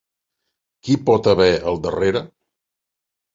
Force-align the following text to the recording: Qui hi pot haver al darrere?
Qui 0.87 0.95
hi 0.97 1.01
pot 1.09 1.29
haver 1.33 1.47
al 1.73 1.77
darrere? 1.85 2.25